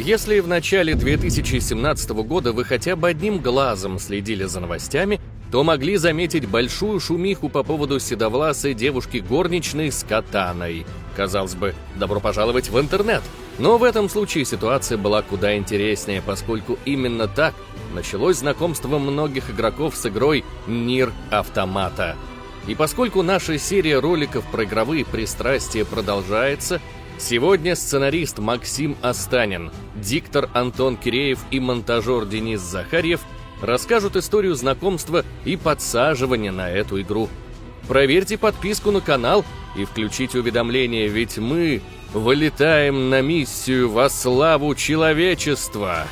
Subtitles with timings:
[0.00, 5.20] Если в начале 2017 года вы хотя бы одним глазом следили за новостями,
[5.52, 10.86] то могли заметить большую шумиху по поводу седовласой девушки горничной с катаной.
[11.16, 13.20] Казалось бы, добро пожаловать в интернет.
[13.58, 17.54] Но в этом случае ситуация была куда интереснее, поскольку именно так
[17.92, 22.16] началось знакомство многих игроков с игрой Нир Автомата.
[22.66, 26.80] И поскольку наша серия роликов про игровые пристрастия продолжается,
[27.20, 33.20] сегодня сценарист Максим Останин, диктор Антон Киреев и монтажер Денис Захарьев–
[33.60, 37.28] расскажут историю знакомства и подсаживания на эту игру.
[37.88, 39.44] Проверьте подписку на канал
[39.76, 46.06] и включите уведомления, ведь мы вылетаем на миссию во славу человечества.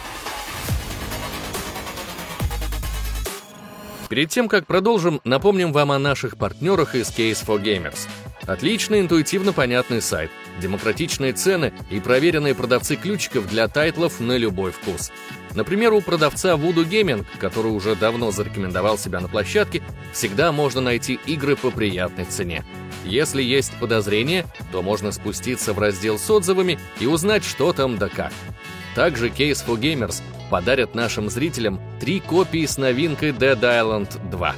[4.09, 8.09] Перед тем, как продолжим, напомним вам о наших партнерах из Case for Gamers.
[8.47, 10.31] Отличный, интуитивно понятный сайт,
[10.61, 15.11] демократичные цены и проверенные продавцы ключиков для тайтлов на любой вкус.
[15.55, 19.83] Например, у продавца Voodoo Gaming, который уже давно зарекомендовал себя на площадке,
[20.13, 22.65] всегда можно найти игры по приятной цене.
[23.05, 28.09] Если есть подозрения, то можно спуститься в раздел с отзывами и узнать, что там да
[28.09, 28.33] как.
[28.95, 34.55] Также Case for Gamers подарят нашим зрителям три копии с новинкой Dead Island 2.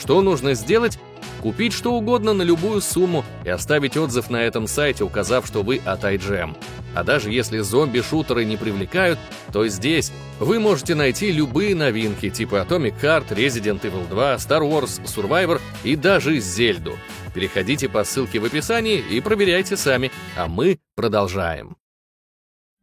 [0.00, 0.98] Что нужно сделать?
[1.40, 5.80] Купить что угодно на любую сумму и оставить отзыв на этом сайте, указав, что вы
[5.84, 6.54] от IGM.
[6.94, 9.18] А даже если зомби-шутеры не привлекают,
[9.52, 15.02] то здесь вы можете найти любые новинки типа Atomic Heart, Resident Evil 2, Star Wars,
[15.04, 16.92] Survivor и даже Зельду.
[17.34, 21.76] Переходите по ссылке в описании и проверяйте сами, а мы продолжаем.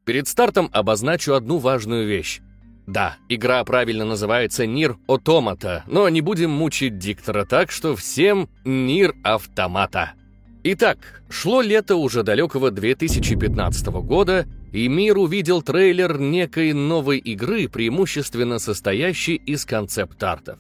[0.06, 2.40] Перед стартом обозначу одну важную вещь.
[2.88, 9.14] Да, игра правильно называется Нир Automata, но не будем мучить диктора так, что всем Нир
[9.24, 10.14] Автомата.
[10.64, 18.58] Итак, шло лето уже далекого 2015 года, и мир увидел трейлер некой новой игры, преимущественно
[18.58, 20.58] состоящей из концепт-артов.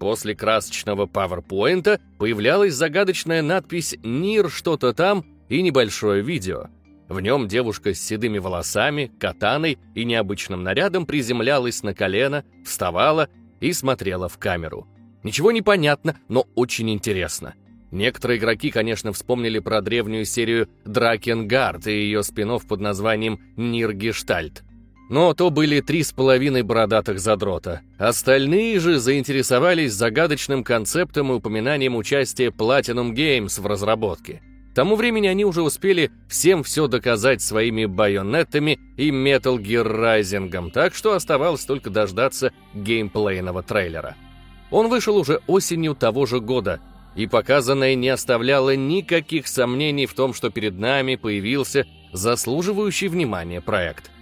[0.00, 6.66] После красочного пауэрпоинта появлялась загадочная надпись «Нир что-то там» и небольшое видео–
[7.10, 13.28] в нем девушка с седыми волосами, катаной и необычным нарядом приземлялась на колено, вставала
[13.60, 14.86] и смотрела в камеру.
[15.24, 17.54] Ничего не понятно, но очень интересно.
[17.90, 24.62] Некоторые игроки, конечно, вспомнили про древнюю серию Дракенгард и ее спин под названием Ниргештальт.
[25.10, 27.80] Но то были три с половиной бородатых задрота.
[27.98, 34.40] Остальные же заинтересовались загадочным концептом и упоминанием участия Platinum Games в разработке.
[34.70, 40.70] К тому времени они уже успели всем все доказать своими байонетами и Metal Gear Rising,
[40.70, 44.14] так что оставалось только дождаться геймплейного трейлера.
[44.70, 46.78] Он вышел уже осенью того же года,
[47.16, 54.12] и показанное не оставляло никаких сомнений в том, что перед нами появился заслуживающий внимания проект.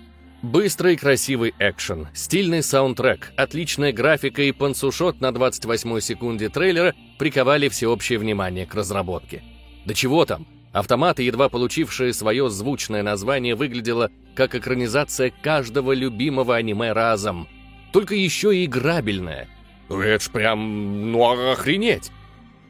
[0.41, 7.69] Быстрый и красивый экшен, стильный саундтрек, отличная графика и пансушот на 28 секунде трейлера приковали
[7.69, 9.43] всеобщее внимание к разработке.
[9.89, 10.47] Да чего там?
[10.73, 17.49] Автоматы, едва получившие свое звучное название, выглядело как экранизация каждого любимого аниме разом.
[17.91, 19.49] Только еще и играбельное.
[19.89, 22.13] Это ж прям, ну охренеть!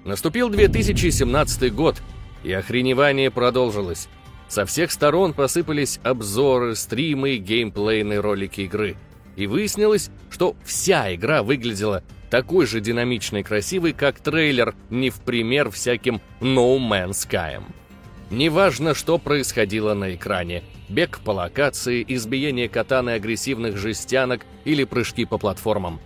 [0.05, 2.01] Наступил 2017 год,
[2.45, 4.09] и охреневание продолжилось.
[4.47, 8.95] Со всех сторон посыпались обзоры, стримы геймплейные ролики игры.
[9.35, 15.21] И выяснилось, что вся игра выглядела такой же динамичный и красивый, как трейлер, не в
[15.21, 17.63] пример всяким No Man's Sky.
[18.31, 25.39] Неважно, что происходило на экране, бег по локации, избиение катаны агрессивных жестянок или прыжки по
[25.39, 26.01] платформам.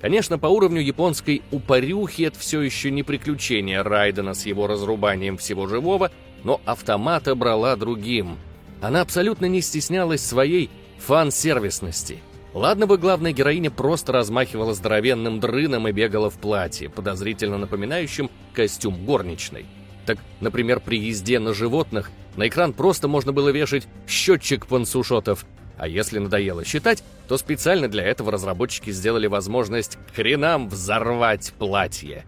[0.00, 5.66] Конечно, по уровню японской упорюхи это все еще не приключение Райдена с его разрубанием всего
[5.66, 6.10] живого,
[6.44, 8.38] но автомата брала другим.
[8.80, 12.22] Она абсолютно не стеснялась своей фан-сервисности–
[12.54, 19.04] Ладно бы главная героиня просто размахивала здоровенным дрыном и бегала в платье, подозрительно напоминающем костюм
[19.04, 19.66] горничной.
[20.06, 25.44] Так, например, при езде на животных на экран просто можно было вешать счетчик пансушотов,
[25.76, 32.24] а если надоело считать, то специально для этого разработчики сделали возможность хренам взорвать платье.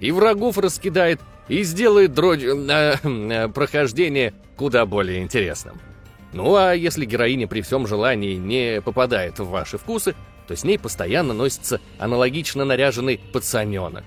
[0.00, 5.80] И врагов раскидает, и сделает дрожь э, э, прохождение куда более интересным.
[6.32, 10.14] Ну а если героиня при всем желании не попадает в ваши вкусы,
[10.46, 14.04] то с ней постоянно носится аналогично наряженный пацаненок.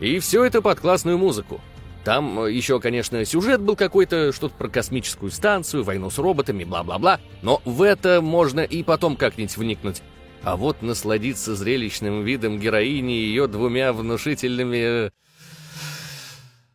[0.00, 1.60] И все это под классную музыку.
[2.04, 7.20] Там э, еще, конечно, сюжет был какой-то, что-то про космическую станцию, войну с роботами, бла-бла-бла,
[7.42, 10.02] но в это можно и потом как-нибудь вникнуть.
[10.42, 15.10] А вот насладиться зрелищным видом героини и ее двумя внушительными...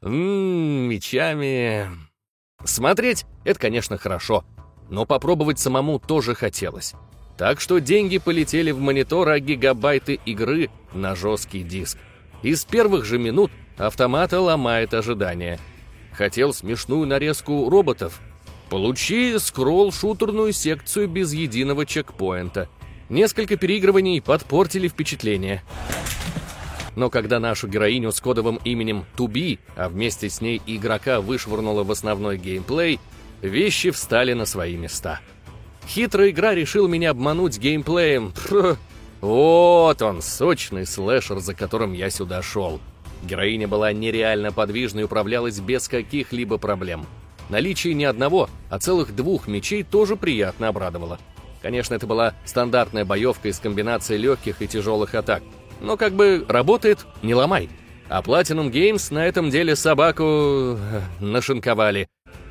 [0.02, 1.88] М -м, мечами...
[2.66, 4.44] Смотреть— это, конечно, хорошо,
[4.90, 6.94] но попробовать самому тоже хотелось.
[7.38, 11.98] Так что деньги полетели в монитор, а гигабайты игры на жесткий диск.
[12.44, 15.60] Из первых же минут автомата ломает ожидания.
[16.12, 18.20] Хотел смешную нарезку роботов?
[18.70, 22.68] Получи скролл-шутерную секцию без единого чекпоинта.
[23.10, 25.64] Несколько переигрываний подпортили впечатление.
[26.96, 31.92] Но когда нашу героиню с кодовым именем Туби, а вместе с ней игрока вышвырнуло в
[31.92, 33.00] основной геймплей,
[33.42, 35.20] вещи встали на свои места.
[35.88, 38.34] Хитрая игра решил меня обмануть геймплеем.
[39.22, 42.80] Вот он, сочный слэшер, за которым я сюда шел.
[43.24, 47.06] Героиня была нереально подвижной и управлялась без каких-либо проблем.
[47.50, 51.20] Наличие не одного, а целых двух мечей тоже приятно обрадовало.
[51.62, 55.44] Конечно, это была стандартная боевка из комбинации легких и тяжелых атак.
[55.82, 57.70] Но как бы работает, не ломай.
[58.08, 62.08] А Platinum Games на этом деле собаку э, нашинковали.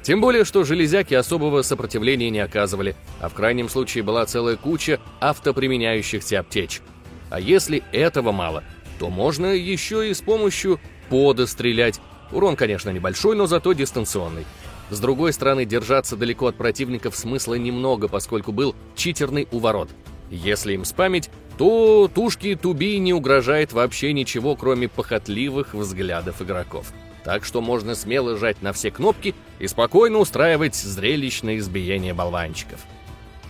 [0.09, 5.01] Тем более, что железяки особого сопротивления не оказывали, а в крайнем случае была целая куча
[5.21, 6.83] автоприменяющихся аптечек.
[7.29, 8.65] А если этого мало,
[8.99, 12.01] то можно еще и с помощью пода стрелять.
[12.33, 14.47] Урон, конечно, небольшой, но зато дистанционный.
[14.89, 19.91] С другой стороны, держаться далеко от противников смысла немного, поскольку был читерный уворот.
[20.31, 21.29] Если им спамить,
[21.59, 26.95] то тушке Туби не угрожает вообще ничего, кроме похотливых взглядов игроков.
[27.29, 32.81] Так что можно смело жать на все кнопки и спокойно устраивать зрелищное избиение болванчиков.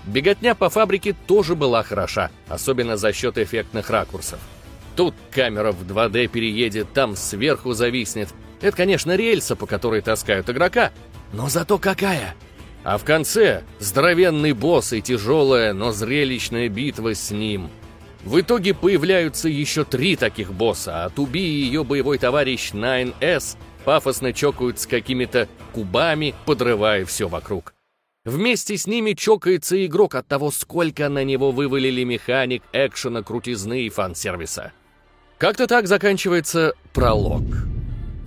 [0.05, 4.41] Беготня по фабрике тоже была хороша, особенно за счет эффектных ракурсов.
[4.97, 8.31] Тут камера в 2D переедет, там сверху зависнет.
[8.61, 10.91] Это, конечно, рельса, по которой таскают игрока,
[11.33, 12.35] но зато какая!
[12.83, 17.71] А в конце здоровенный босс и тяжелая, но зрелищная битва с ним.
[18.25, 24.33] В итоге появляются еще три таких босса, а Туби и ее боевой товарищ 9S пафосно
[24.33, 27.75] чокают с какими-то кубами, подрывая все вокруг.
[28.25, 33.89] Вместе с ними чокается игрок от того, сколько на него вывалили механик, экшена, крутизны и
[33.89, 34.73] фан-сервиса.
[35.39, 37.43] Как-то так заканчивается пролог.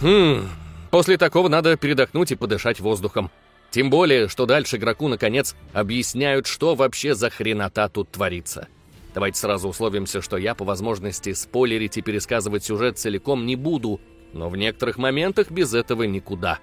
[0.01, 0.47] Хм,
[0.89, 3.29] после такого надо передохнуть и подышать воздухом.
[3.69, 8.67] Тем более, что дальше игроку, наконец, объясняют, что вообще за хренота тут творится.
[9.13, 13.99] Давайте сразу условимся, что я по возможности спойлерить и пересказывать сюжет целиком не буду,
[14.33, 16.59] но в некоторых моментах без этого никуда.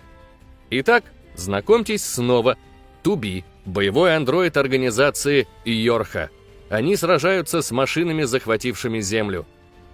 [0.70, 1.05] Итак,
[1.35, 2.56] знакомьтесь снова.
[3.03, 6.31] Туби, боевой андроид организации Йорха.
[6.69, 9.47] Они сражаются с машинами, захватившими Землю.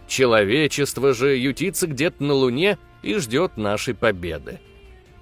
[0.09, 4.61] Человечество же ютится где-то на Луне и ждет нашей победы.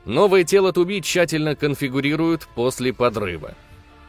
[0.05, 3.55] Новое тело Туби тщательно конфигурируют после подрыва.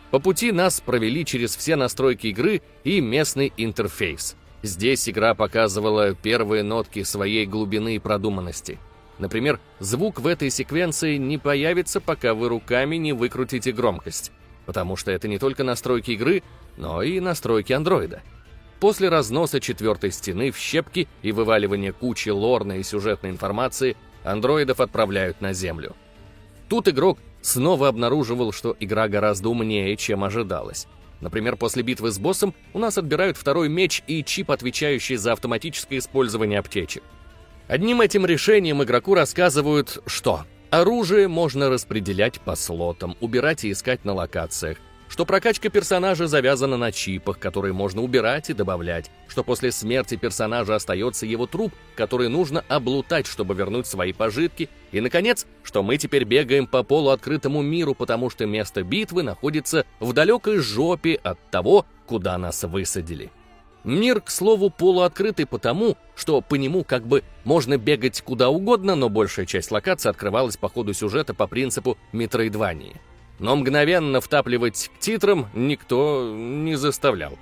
[0.10, 4.36] По пути нас провели через все настройки игры и местный интерфейс.
[4.64, 8.80] Здесь игра показывала первые нотки своей глубины и продуманности.
[9.20, 14.32] Например, звук в этой секвенции не появится, пока вы руками не выкрутите громкость,
[14.66, 16.44] потому что это не только настройки игры,
[16.78, 18.22] но и настройки андроида.
[18.80, 25.42] После разноса четвертой стены в щепки и вываливания кучи лорной и сюжетной информации, андроидов отправляют
[25.42, 25.94] на Землю.
[26.70, 30.88] Тут игрок снова обнаруживал, что игра гораздо умнее, чем ожидалось.
[31.24, 36.00] Например, после битвы с боссом у нас отбирают второй меч и чип, отвечающий за автоматическое
[36.00, 37.02] использование аптечек.
[37.70, 44.14] Одним этим решением игроку рассказывают, что оружие можно распределять по слотам, убирать и искать на
[44.14, 44.80] локациях,
[45.14, 50.74] что прокачка персонажа завязана на чипах, которые можно убирать и добавлять, что после смерти персонажа
[50.74, 56.24] остается его труп, который нужно облутать, чтобы вернуть свои пожитки, и, наконец, что мы теперь
[56.24, 62.40] бегаем по полуоткрытому миру, потому что место битвы находится в далекой жопе от того, куда
[62.40, 63.30] нас высадили.
[63.84, 69.10] Мир, к слову, полуоткрытый потому, что по нему как бы можно бегать куда угодно, но
[69.10, 73.00] большая часть локаций открывалась по ходу сюжета по принципу метроидвании
[73.40, 77.38] но мгновенно втапливать к титрам никто не заставлял.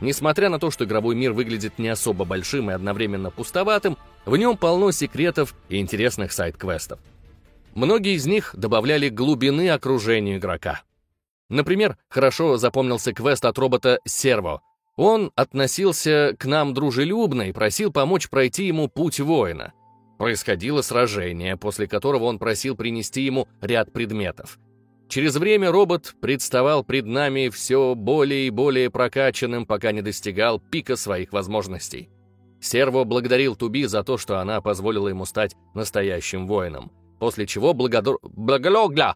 [0.00, 3.96] Несмотря на то, что игровой мир выглядит не особо большим и одновременно пустоватым,
[4.26, 6.98] в нем полно секретов и интересных сайт-квестов.
[7.74, 10.82] Многие из них добавляли глубины окружению игрока.
[11.48, 14.62] Например, хорошо запомнился квест от робота Серво.
[14.96, 19.72] Он относился к нам дружелюбно и просил помочь пройти ему путь воина.
[20.18, 24.58] Происходило сражение, после которого он просил принести ему ряд предметов.
[25.14, 30.96] Через время робот представал пред нами все более и более прокачанным, пока не достигал пика
[30.96, 32.10] своих возможностей.
[32.60, 36.90] Серво благодарил Туби за то, что она позволила ему стать настоящим воином,
[37.20, 38.18] после чего благодор...
[38.22, 39.14] Благологля!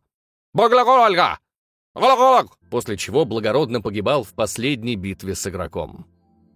[0.54, 1.40] Благологля!
[2.70, 6.06] После чего благородно погибал в последней битве с игроком.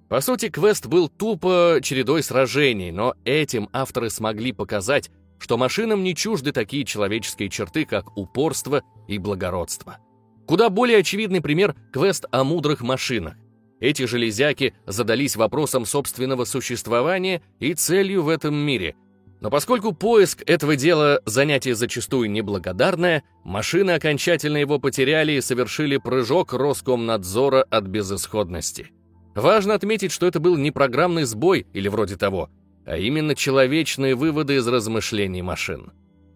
[0.09, 5.11] По сути, квест был тупо чередой сражений, но этим авторы смогли показать,
[5.43, 9.99] что машинам не чужды такие человеческие черты, как упорство и благородство.
[10.47, 13.35] Куда более очевидный пример— квест о мудрых машинах.
[13.81, 18.95] Эти железяки задались вопросом собственного существования и целью в этом мире.
[19.41, 26.53] Но поскольку поиск этого дела занятие зачастую неблагодарное, машины окончательно его потеряли и совершили прыжок
[26.53, 28.93] Роскомнадзора от безысходности.
[29.35, 32.49] Важно отметить, что это был не программный сбой или вроде того,
[32.87, 35.93] а именно человечные выводы из размышлений машин.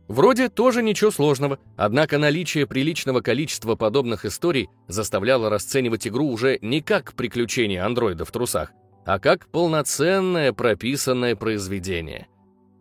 [0.08, 6.80] Вроде тоже ничего сложного, однако наличие приличного количества подобных историй заставляло расценивать игру уже не
[6.80, 8.70] как приключение андроида в трусах,
[9.04, 12.28] а как полноценное прописанное произведение.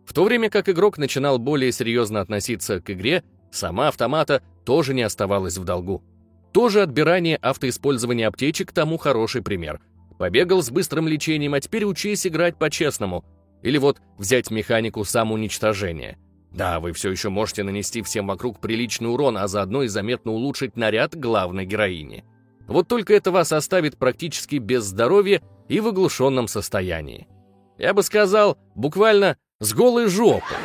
[0.06, 5.02] В то время как игрок начинал более серьезно относиться к игре, сама автомата тоже не
[5.02, 6.04] оставалась в долгу.
[6.52, 9.80] Тоже отбирание автоиспользования аптечек тому хороший пример.
[10.16, 13.24] Побегал с быстрым лечением, а теперь учись играть по-честному.
[13.62, 16.18] Или вот взять механику самоуничтожения–
[16.56, 20.74] да, вы все еще можете нанести всем вокруг приличный урон, а заодно и заметно улучшить
[20.74, 22.24] наряд главной героини.
[22.66, 27.28] Вот только это вас оставит практически без здоровья и в оглушенном состоянии.
[27.76, 30.56] Я бы сказал, буквально с голой жопой.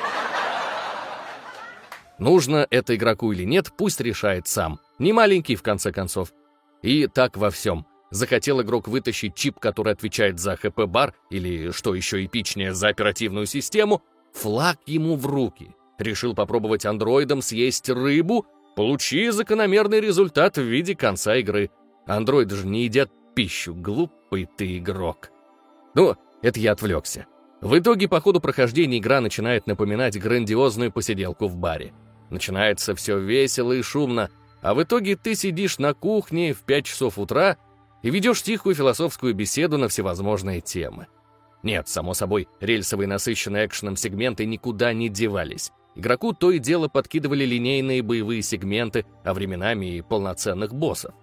[2.20, 4.80] Нужно это игроку или нет, пусть решает сам.
[4.98, 6.32] Не маленький, в конце концов.
[6.82, 7.86] И так во всем.
[8.12, 14.03] Захотел игрок вытащить чип, который отвечает за ХП-бар, или, что еще эпичнее, за оперативную систему,
[14.34, 15.74] флаг ему в руки.
[15.98, 18.46] Решил попробовать андроидом съесть рыбу?
[18.75, 21.72] Получи закономерный результат в виде конца игры.
[22.06, 25.30] Андроиды же не едят пищу, глупый ты игрок.
[25.94, 27.27] Ну, это я отвлекся.
[27.62, 31.94] В итоге по ходу прохождения игра начинает напоминать грандиозную посиделку в баре.
[32.30, 34.30] Начинается все весело и шумно,
[34.62, 37.58] а в итоге ты сидишь на кухне в 5 часов утра
[38.01, 41.08] и ведешь тихую философскую беседу на всевозможные темы.
[41.63, 45.72] Нет, само собой, рельсовые насыщенные экшеном сегменты никуда не девались.
[45.96, 51.13] Игроку то и дело подкидывали линейные боевые сегменты, а временами и полноценных боссов.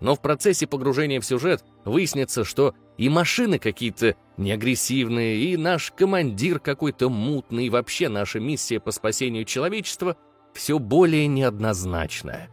[0.00, 6.58] Но в процессе погружения в сюжет выяснится, что и машины какие-то неагрессивные, и наш командир
[6.58, 10.16] какой-то мутный, и вообще наша миссия по спасению человечества
[10.52, 12.50] все более неоднозначная.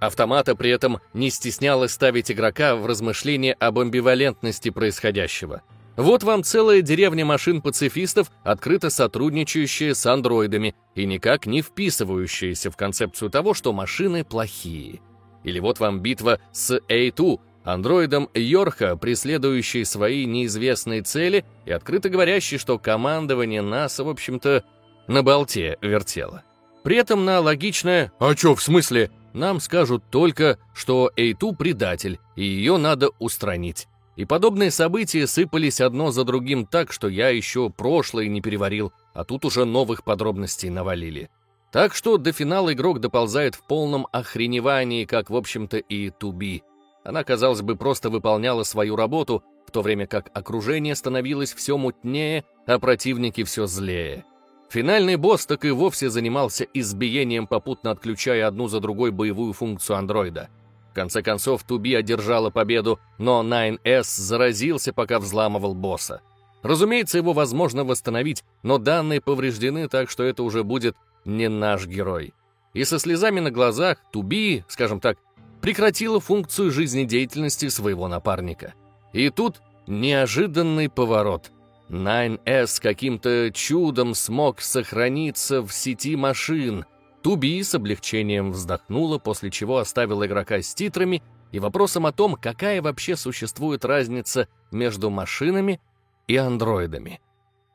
[0.00, 5.62] Автомата при этом не стеснялась ставить игрока в размышления об амбивалентности происходящего–
[5.96, 13.30] вот вам целая деревня машин-пацифистов, открыто сотрудничающая с андроидами и никак не вписывающаяся в концепцию
[13.30, 15.00] того, что машины плохие.
[15.42, 22.58] Или вот вам битва с A2, андроидом Йорха, преследующий свои неизвестные цели и открыто говорящий,
[22.58, 24.64] что командование НАСА, в общем-то,
[25.06, 26.42] на болте вертело.
[26.86, 32.44] При этом на логичное «А чё, в смысле?» нам скажут только, что A2 предатель, и
[32.44, 33.88] ее надо устранить.
[34.14, 39.24] И подобные события сыпались одно за другим так, что я еще прошлое не переварил, а
[39.24, 41.28] тут уже новых подробностей навалили.
[41.72, 46.62] Так что до финала игрок доползает в полном охреневании, как, в общем-то, и Туби.
[47.02, 52.44] Она, казалось бы, просто выполняла свою работу, в то время как окружение становилось все мутнее,
[52.64, 54.24] а противники все злее.
[54.68, 60.48] Финальный босс так и вовсе занимался избиением, попутно отключая одну за другой боевую функцию андроида—
[60.96, 66.22] конце концов, Туби одержала победу, но 9S заразился, пока взламывал босса.
[66.62, 70.96] Разумеется, его возможно восстановить, но данные повреждены, так что это уже будет
[71.26, 72.32] не наш герой.
[72.72, 75.18] И со слезами на глазах Туби, скажем так,
[75.60, 78.72] прекратила функцию жизнедеятельности своего напарника.
[79.12, 81.52] И тут неожиданный поворот.
[81.88, 86.84] 9S каким-то чудом смог сохраниться в сети машин—
[87.26, 92.80] Туби с облегчением вздохнула, после чего оставила игрока с титрами и вопросом о том, какая
[92.80, 95.80] вообще существует разница между машинами
[96.28, 97.20] и андроидами.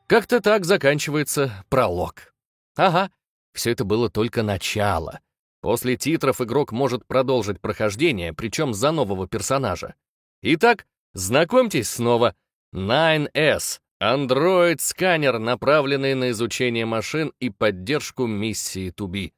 [0.06, 2.32] Как-то так заканчивается пролог.
[2.76, 3.10] Ага,
[3.52, 5.20] все это было только начало.
[5.60, 9.96] После титров игрок может продолжить прохождение, причем за нового персонажа.
[10.40, 12.34] Итак, знакомьтесь снова.
[12.74, 19.32] 9S— андроид-сканер, направленный на изучение машин и поддержку миссии Туби.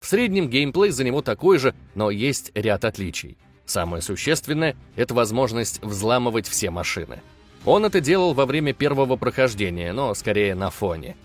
[0.00, 3.38] В среднем геймплей за него такой же, но есть ряд отличий.
[3.66, 7.20] Самое существенное— это возможность взламывать все машины.
[7.64, 11.16] Он это делал во время первого прохождения, но скорее на фоне.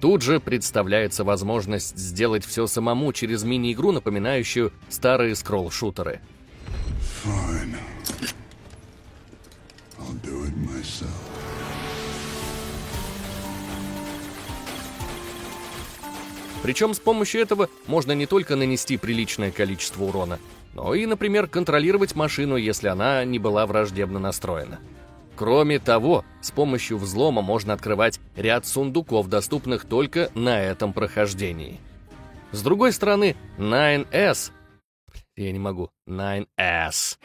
[0.00, 6.18] Тут же представляется возможность сделать все самому через мини-игру, напоминающую старые скролл-шутеры.
[7.24, 7.76] Fine.
[10.00, 11.31] I'll do it myself.
[16.62, 20.38] Причем с помощью этого можно не только нанести приличное количество урона,
[20.74, 24.78] но и, например, контролировать машину, если она не была враждебно настроена.
[25.36, 31.80] Кроме того, с помощью взлома можно открывать ряд сундуков, доступных только на этом прохождении.
[32.52, 34.52] С другой стороны, 9S...
[35.36, 37.18] я не могу, 9S,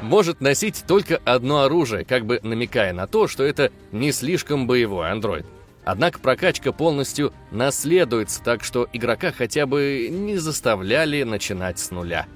[0.00, 5.10] может носить только одно оружие, как бы намекая на то, что это не слишком боевой
[5.10, 5.46] андроид.
[5.84, 12.26] Однако прокачка полностью наследуется, так что игрока хотя бы не заставляли начинать с нуля.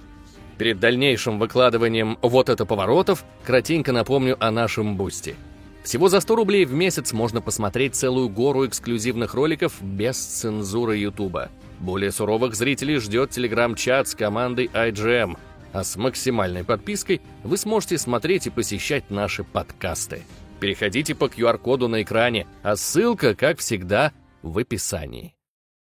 [0.59, 5.37] Перед дальнейшим выкладыванием вот это поворотов, кратенько напомню о нашем бусте.
[5.85, 11.49] Всего за 100 рублей в месяц можно посмотреть целую гору эксклюзивных роликов без цензуры Ютуба.
[11.79, 15.39] Более суровых зрителей ждет телеграм-чат с командой IGM,
[15.73, 20.23] а с максимальной подпиской вы сможете смотреть и посещать наши подкасты.
[20.61, 24.13] Переходите по QR-коду на экране, а ссылка, как всегда,
[24.43, 25.35] в описании.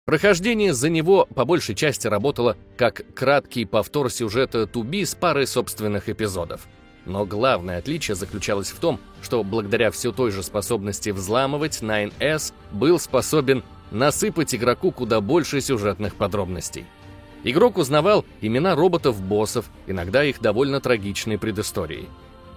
[0.05, 6.09] Прохождение за него по большей части работало как краткий повтор сюжета Туби с парой собственных
[6.09, 6.67] эпизодов.
[7.05, 12.99] Но главное отличие заключалось в том, что благодаря все той же способности взламывать, 9S был
[12.99, 16.85] способен насыпать игроку куда больше сюжетных подробностей.
[17.43, 22.07] Игрок узнавал имена роботов-боссов, иногда их довольно трагичной предысторией.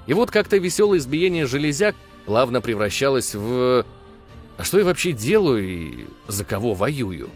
[0.09, 3.85] И вот как-то веселое избиение железяк плавно превращалось в...
[4.57, 7.29] А что я вообще делаю и за кого воюю?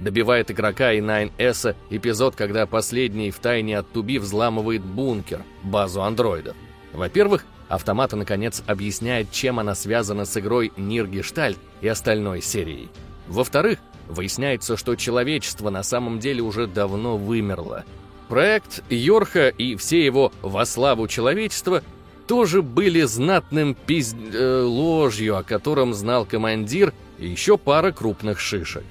[0.00, 6.56] Добивает игрока и 9S эпизод, когда последний в тайне от Туби взламывает бункер, базу андроидов.
[6.92, 12.90] Во-первых, автомата наконец объясняет, чем она связана с игрой Ниргештальт и остальной серией.
[13.28, 13.78] Во-вторых,
[14.08, 17.84] выясняется, что человечество на самом деле уже давно вымерло–
[18.32, 21.82] Проект Йорха и все его «Во славу человечества»
[22.26, 24.16] тоже были знатным пизд...
[24.32, 28.84] Э, ложью, о котором знал командир и еще пара крупных шишек.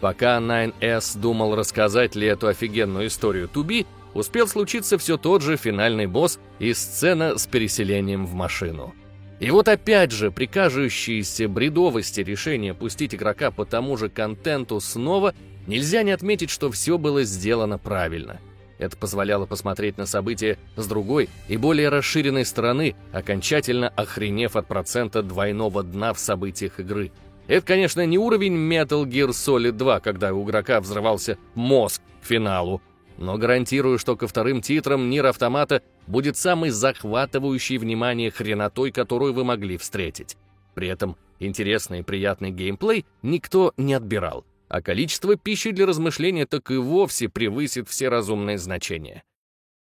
[0.00, 6.06] Пока 9S думал рассказать ли эту офигенную историю Туби, успел случиться все тот же финальный
[6.06, 8.94] босс и сцена с переселением в машину.
[9.40, 15.34] И вот опять же, при кажущейся бредовости решения пустить игрока по тому же контенту снова,
[15.66, 18.40] нельзя не отметить, что все было сделано правильно.
[18.78, 25.22] Это позволяло посмотреть на события с другой и более расширенной стороны, окончательно охренев от процента
[25.22, 27.10] двойного дна в событиях игры.
[27.48, 32.80] Это, конечно, не уровень Metal Gear Solid 2, когда у игрока взрывался мозг к финалу,
[33.16, 39.44] но гарантирую, что ко вторым титрам Нир Автомата будет самый захватывающий внимание хренотой, которую вы
[39.44, 40.36] могли встретить.
[40.74, 46.70] При этом интересный и приятный геймплей никто не отбирал а количество пищи для размышления так
[46.70, 49.24] и вовсе превысит все разумные значения.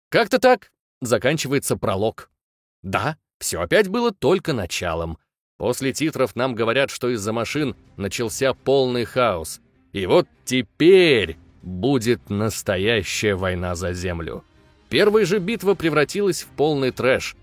[0.09, 2.29] Как-то так заканчивается пролог.
[2.81, 5.17] Да, все опять было только началом.
[5.57, 9.61] После титров нам говорят, что из-за машин начался полный хаос.
[9.93, 14.43] И вот теперь будет настоящая война за землю.
[14.89, 17.35] Первая же битва превратилась в полный трэш.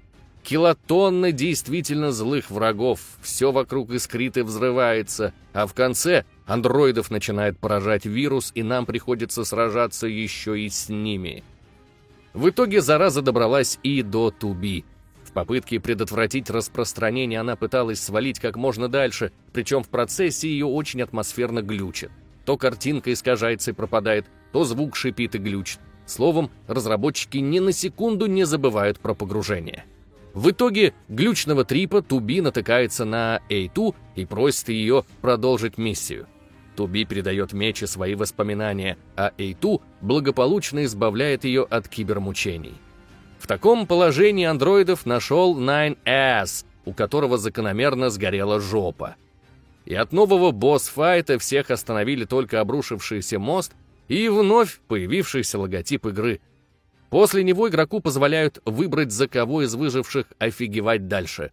[0.42, 8.07] Килотонны действительно злых врагов, все вокруг искрит и взрывается, а в конце андроидов начинает поражать
[8.07, 11.45] вирус, и нам приходится сражаться еще и с ними.
[12.35, 14.85] В итоге зараза добралась и до Туби.
[15.23, 21.03] В попытке предотвратить распространение она пыталась свалить как можно дальше, причем в процессе ее очень
[21.03, 22.11] атмосферно глючит.
[22.45, 25.79] То картинка искажается и пропадает, то звук шипит и глючит.
[26.05, 29.85] Словом, разработчики ни на секунду не забывают про погружение.
[30.35, 36.27] В итоге глючного трипа Туби натыкается на Эйту и просит ее продолжить миссию.
[36.81, 42.73] Туби передает Мече свои воспоминания, а Эйту благополучно избавляет ее от кибермучений.
[43.38, 49.16] В таком положении андроидов нашел 9S, у которого закономерно сгорела жопа.
[49.85, 53.73] И от нового босс-файта всех остановили только обрушившийся мост
[54.09, 56.40] и вновь появившийся логотип игры.
[57.11, 61.53] После него игроку позволяют выбрать, за кого из выживших офигевать дальше.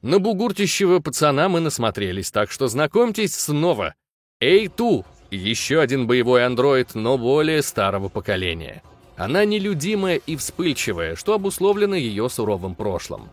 [0.00, 3.96] На бугуртищего пацана мы насмотрелись, так что знакомьтесь снова.
[4.42, 8.82] A2— еще один боевой андроид, но более старого поколения.
[9.18, 13.28] Она нелюдимая и вспыльчивая, что обусловлено ее суровым прошлым.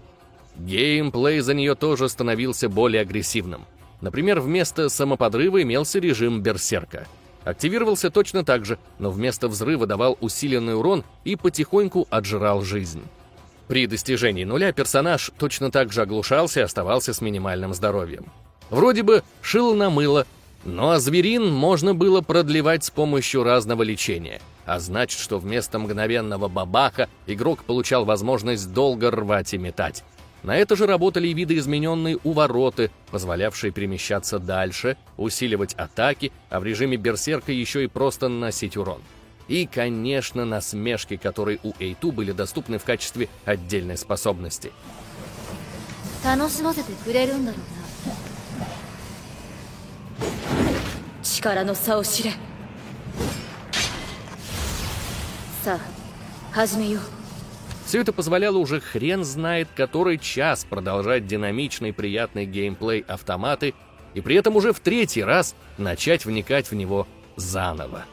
[0.57, 3.63] Геймплей за нее тоже становился более агрессивным.
[4.01, 7.07] Например, вместо самоподрыва имелся режим берсерка.
[7.45, 13.03] Активировался точно так же, но вместо взрыва давал усиленный урон и потихоньку отжирал жизнь.
[13.69, 18.25] При достижении нуля персонаж точно так же оглушался и оставался с минимальным здоровьем.
[18.69, 20.27] Вроде бы шило на мыло,
[20.67, 27.07] но зверин можно было продлевать с помощью разного лечения, а значит, что вместо мгновенного бабаха
[27.25, 30.03] игрок получал возможность долго рвать и метать.
[30.43, 36.97] На это же работали и видоизмененные увороты, позволявшие перемещаться дальше, усиливать атаки, а в режиме
[36.97, 39.01] берсерка еще и просто наносить урон.
[39.47, 44.73] И, конечно, насмешки, которые у Эйту были доступны в качестве отдельной способности.
[51.36, 52.32] 力の差を知れ
[55.62, 55.78] さ
[56.52, 57.02] 始めよう
[57.86, 63.74] Все это позволяло уже хрен знает который час продолжать динамичный приятный геймплей автоматы
[64.14, 68.04] и при этом уже в третий раз начать вникать в него заново.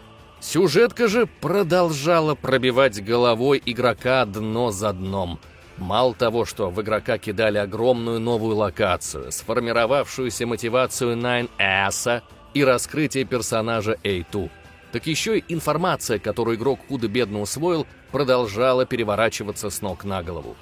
[0.41, 5.39] Сюжетка же продолжала пробивать головой игрока дно за дном.
[5.77, 12.21] Мало того, что в игрока кидали огромную новую локацию, сформировавшуюся мотивацию Nine Asa
[12.54, 14.50] и раскрытие персонажа A2,
[14.94, 20.54] так еще и информация, которую игрок худо-бедно усвоил, продолжала переворачиваться с ног на голову.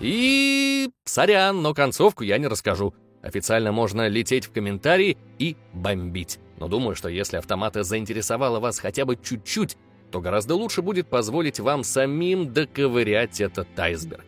[0.00, 0.90] И...
[1.04, 2.94] сорян, но концовку я не расскажу.
[3.22, 6.40] Официально можно лететь в комментарии и бомбить.
[6.58, 9.76] Но думаю, что если автомата заинтересовала вас хотя бы чуть-чуть,
[10.10, 14.24] то гораздо лучше будет позволить вам самим доковырять этот айсберг.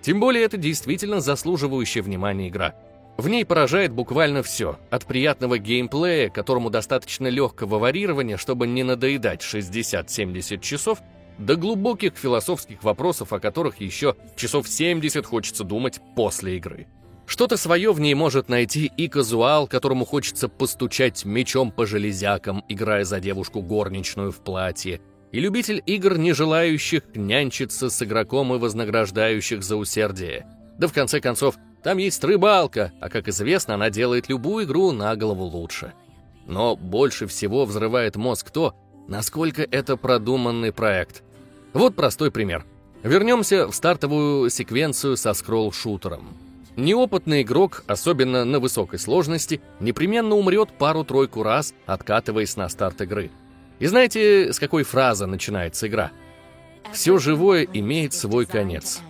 [0.00, 2.74] Тем более это действительно заслуживающая внимания игра.
[3.22, 9.42] В ней поражает буквально все, от приятного геймплея, которому достаточно легкого варьирования, чтобы не надоедать
[9.42, 10.98] 60-70 часов,
[11.38, 16.88] до глубоких философских вопросов, о которых еще часов 70 хочется думать после игры.
[17.24, 23.04] Что-то свое в ней может найти и казуал, которому хочется постучать мечом по железякам, играя
[23.04, 29.62] за девушку горничную в платье, и любитель игр, не желающих нянчиться с игроком и вознаграждающих
[29.62, 30.44] за усердие.
[30.76, 35.14] Да в конце концов, там есть рыбалка, а как известно, она делает любую игру на
[35.16, 35.92] голову лучше.
[36.46, 38.74] Но больше всего взрывает мозг то,
[39.08, 41.22] насколько это продуманный проект.
[41.72, 42.64] Вот простой пример.
[43.02, 46.36] Вернемся в стартовую секвенцию со скролл-шутером.
[46.76, 53.30] Неопытный игрок, особенно на высокой сложности, непременно умрет пару-тройку раз, откатываясь на старт игры.
[53.78, 56.12] И знаете, с какой фразы начинается игра?
[56.92, 59.00] «Все живое имеет свой конец».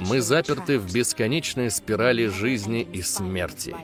[0.00, 3.74] Мы заперты в бесконечной спирали жизни и смерти.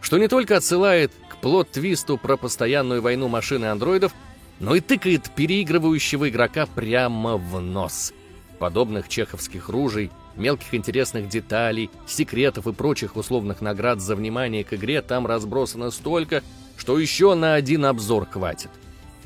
[0.00, 4.12] Что не только отсылает к плод-твисту про постоянную войну машин и андроидов,
[4.58, 8.12] но и тыкает переигрывающего игрока прямо в нос.
[8.58, 15.02] Подобных чеховских ружей, мелких интересных деталей, секретов и прочих условных наград за внимание к игре
[15.02, 16.42] там разбросано столько,
[16.76, 18.70] что еще на один обзор хватит.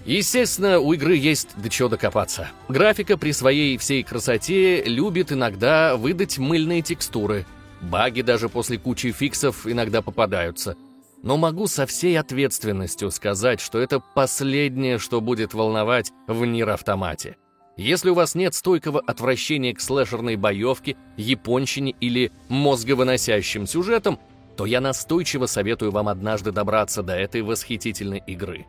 [0.06, 2.48] Естественно, у игры есть до чего докопаться.
[2.68, 7.44] Графика при своей всей красоте любит иногда выдать мыльные текстуры.
[7.80, 10.76] Баги даже после кучи фиксов иногда попадаются.
[11.24, 17.36] Но могу со всей ответственностью сказать, что это последнее, что будет волновать в Нир-автомате.
[17.76, 24.20] Если у вас нет стойкого отвращения к слэшерной боевке, японщине или мозговыносящим сюжетам,
[24.56, 28.66] то я настойчиво советую вам однажды добраться до этой восхитительной игры.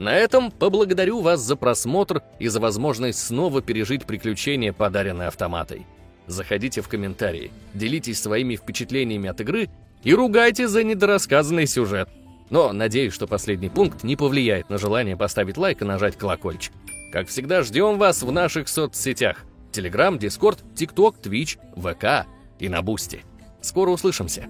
[0.00, 5.86] На этом поблагодарю вас за просмотр и за возможность снова пережить приключения, подаренные автоматой.
[6.26, 9.68] Заходите в комментарии, делитесь своими впечатлениями от игры
[10.02, 12.08] и ругайте за недорассказанный сюжет.
[12.48, 16.72] Но надеюсь, что последний пункт не повлияет на желание поставить лайк и нажать колокольчик.
[17.12, 19.44] Как всегда, ждем вас в наших соцсетях.
[19.70, 22.26] Telegram, Discord, TikTok, Twitch, ВК
[22.58, 23.22] и на Бусти.
[23.60, 24.48] Скоро услышимся.